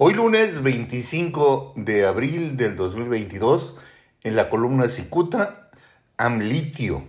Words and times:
Hoy 0.00 0.14
lunes 0.14 0.62
25 0.62 1.72
de 1.74 2.06
abril 2.06 2.56
del 2.56 2.76
2022, 2.76 3.74
en 4.22 4.36
la 4.36 4.48
columna 4.48 4.88
Cicuta, 4.88 5.70
Amlitio. 6.16 7.02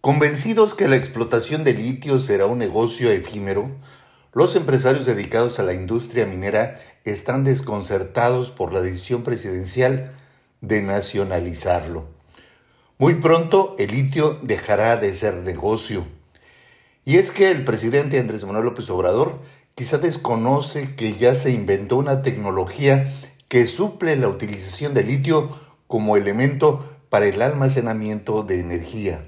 Convencidos 0.00 0.72
que 0.72 0.88
la 0.88 0.96
explotación 0.96 1.62
de 1.62 1.74
litio 1.74 2.20
será 2.20 2.46
un 2.46 2.56
negocio 2.56 3.10
efímero, 3.10 3.70
los 4.32 4.56
empresarios 4.56 5.04
dedicados 5.04 5.58
a 5.58 5.62
la 5.62 5.74
industria 5.74 6.24
minera 6.24 6.80
están 7.04 7.44
desconcertados 7.44 8.50
por 8.50 8.72
la 8.72 8.80
decisión 8.80 9.22
presidencial 9.22 10.12
de 10.62 10.80
nacionalizarlo. 10.80 12.06
Muy 12.96 13.16
pronto 13.16 13.76
el 13.78 13.90
litio 13.90 14.38
dejará 14.40 14.96
de 14.96 15.14
ser 15.14 15.34
negocio. 15.34 16.06
Y 17.04 17.18
es 17.18 17.30
que 17.30 17.50
el 17.50 17.62
presidente 17.66 18.18
Andrés 18.18 18.42
Manuel 18.44 18.64
López 18.64 18.88
Obrador 18.88 19.38
quizá 19.76 19.98
desconoce 19.98 20.96
que 20.96 21.12
ya 21.12 21.34
se 21.34 21.50
inventó 21.50 21.98
una 21.98 22.22
tecnología 22.22 23.12
que 23.46 23.66
suple 23.66 24.16
la 24.16 24.26
utilización 24.26 24.94
de 24.94 25.04
litio 25.04 25.54
como 25.86 26.16
elemento 26.16 26.96
para 27.10 27.26
el 27.26 27.42
almacenamiento 27.42 28.42
de 28.42 28.58
energía. 28.58 29.20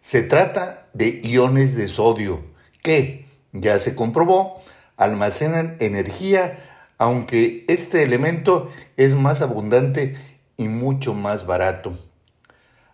Se 0.00 0.22
trata 0.24 0.88
de 0.94 1.20
iones 1.22 1.76
de 1.76 1.86
sodio 1.86 2.42
que, 2.82 3.26
ya 3.52 3.78
se 3.78 3.94
comprobó, 3.94 4.60
almacenan 4.96 5.76
energía, 5.78 6.58
aunque 6.98 7.64
este 7.68 8.02
elemento 8.02 8.68
es 8.96 9.14
más 9.14 9.42
abundante 9.42 10.16
y 10.56 10.66
mucho 10.66 11.14
más 11.14 11.46
barato. 11.46 11.96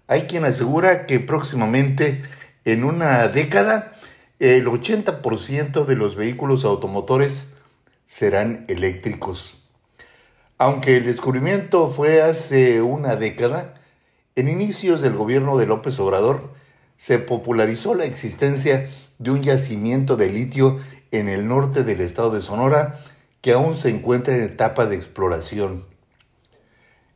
Hay 0.06 0.22
quien 0.22 0.44
asegura 0.44 1.06
que 1.06 1.18
próximamente, 1.18 2.22
en 2.66 2.84
una 2.84 3.26
década, 3.28 3.94
el 4.38 4.66
80% 4.66 5.84
de 5.84 5.96
los 5.96 6.14
vehículos 6.14 6.64
automotores 6.64 7.48
serán 8.06 8.64
eléctricos. 8.68 9.64
Aunque 10.58 10.96
el 10.96 11.06
descubrimiento 11.06 11.88
fue 11.90 12.22
hace 12.22 12.82
una 12.82 13.16
década, 13.16 13.74
en 14.36 14.48
inicios 14.48 15.00
del 15.00 15.14
gobierno 15.14 15.56
de 15.56 15.66
López 15.66 15.98
Obrador 15.98 16.52
se 16.96 17.18
popularizó 17.18 17.94
la 17.94 18.04
existencia 18.04 18.90
de 19.18 19.30
un 19.30 19.42
yacimiento 19.42 20.16
de 20.16 20.30
litio 20.30 20.78
en 21.10 21.28
el 21.28 21.48
norte 21.48 21.82
del 21.82 22.00
estado 22.00 22.30
de 22.30 22.40
Sonora 22.40 23.00
que 23.40 23.52
aún 23.52 23.74
se 23.74 23.88
encuentra 23.88 24.34
en 24.34 24.42
etapa 24.42 24.86
de 24.86 24.96
exploración. 24.96 25.84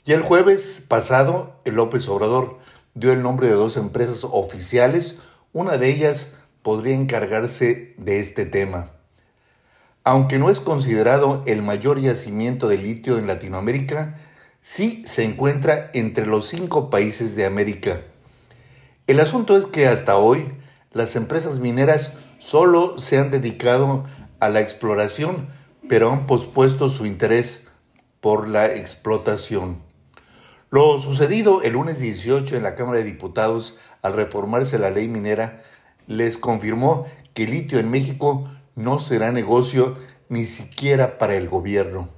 Y 0.05 0.12
el 0.12 0.23
jueves 0.23 0.83
pasado, 0.86 1.61
el 1.64 1.77
López 1.77 2.09
Obrador 2.09 2.59
dio 2.95 3.12
el 3.12 3.23
nombre 3.23 3.47
de 3.47 3.55
dos 3.55 3.77
empresas 3.77 4.25
oficiales, 4.25 5.19
una 5.53 5.79
de 5.79 5.89
ellas 5.91 6.33
podría 6.62 6.94
encargarse 6.94 7.94
de 7.98 8.20
este 8.20 8.46
tema. 8.46 8.91
Aunque 10.05 10.38
no 10.38 10.50
es 10.50 10.60
considerado 10.60 11.42
el 11.46 11.62
mayor 11.62 12.00
yacimiento 12.00 12.68
de 12.68 12.78
litio 12.78 13.18
en 13.18 13.27
Latinoamérica, 13.27 14.18
sí 14.62 15.05
se 15.06 15.24
encuentra 15.24 15.90
entre 15.94 16.27
los 16.27 16.48
cinco 16.48 16.90
países 16.90 17.36
de 17.36 17.46
América. 17.46 18.00
El 19.06 19.20
asunto 19.20 19.56
es 19.56 19.66
que 19.66 19.86
hasta 19.86 20.16
hoy 20.16 20.48
las 20.92 21.16
empresas 21.16 21.58
mineras 21.58 22.12
solo 22.38 22.98
se 22.98 23.18
han 23.18 23.30
dedicado 23.30 24.05
a 24.40 24.48
la 24.48 24.60
exploración, 24.60 25.48
pero 25.88 26.10
han 26.12 26.27
pospuesto 26.27 26.88
su 26.88 27.06
interés 27.06 27.64
por 28.20 28.48
la 28.48 28.66
explotación. 28.66 29.83
Lo 30.70 30.98
sucedido 31.00 31.62
el 31.62 31.74
lunes 31.74 32.00
18 32.00 32.56
en 32.56 32.62
la 32.62 32.74
Cámara 32.74 32.98
de 32.98 33.05
Diputados 33.05 33.77
al 34.00 34.14
reformarse 34.14 34.78
la 34.78 34.90
ley 34.90 35.06
minera 35.06 35.62
les 36.06 36.39
confirmó 36.39 37.06
que 37.34 37.45
el 37.45 37.53
litio 37.53 37.78
en 37.78 37.91
México 37.91 38.48
no 38.75 38.98
será 38.98 39.33
negocio 39.33 39.97
ni 40.28 40.47
siquiera 40.47 41.19
para 41.19 41.34
el 41.34 41.48
gobierno. 41.48 42.08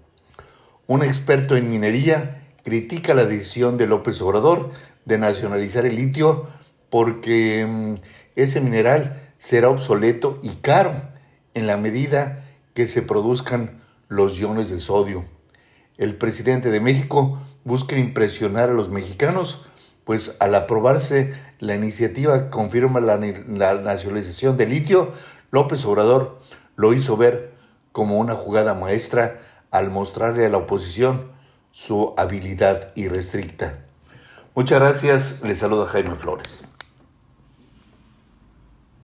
Un 0.87 1.03
experto 1.03 1.57
en 1.57 1.71
minería 1.71 2.49
critica 2.63 3.15
la 3.15 3.27
decisión 3.27 3.77
de 3.77 3.87
López 3.87 4.21
Obrador 4.21 4.71
de 5.05 5.19
nacionalizar 5.19 5.87
el 5.87 5.97
litio 5.97 6.49
porque 6.91 7.67
mm, 7.67 7.95
ese 8.37 8.61
mineral 8.61 9.21
será 9.39 9.69
obsoleto 9.69 10.39
y 10.43 10.51
caro 10.57 10.95
en 11.55 11.67
la 11.67 11.77
medida 11.77 12.45
que 12.75 12.87
se 12.87 13.03
produzcan 13.03 13.83
los 14.09 14.39
iones 14.39 14.71
de 14.71 14.81
sodio. 14.81 15.25
El 15.97 16.17
presidente 16.17 16.71
de 16.71 16.81
México 16.81 17.41
busca 17.65 17.97
impresionar 17.97 18.71
a 18.71 18.75
los 18.75 18.89
mexicanos 18.91 19.67
pues 20.05 20.37
al 20.39 20.55
aprobarse 20.55 21.35
la 21.61 21.75
iniciativa 21.75 22.51
confirma 22.51 23.01
la, 23.01 23.17
nacionalización 23.17 24.57
del 24.57 24.71
litio, 24.71 25.13
López 25.51 25.85
Obrador 25.85 26.41
lo 26.77 26.93
hizo 26.93 27.17
ver 27.17 27.55
como 27.93 28.19
una 28.19 28.35
jugada 28.35 28.75
maestra 28.75 29.39
al 29.71 29.91
mostrarle 29.91 30.47
a 30.47 30.49
la 30.49 30.59
oposición 30.59 31.33
su 31.73 32.15
habilidad 32.17 32.93
irrestricta. 32.95 33.79
Muchas 34.55 34.79
gracias, 34.79 35.43
les 35.43 35.59
saluda 35.59 35.87
Jaime 35.87 36.15
Flores. 36.17 36.69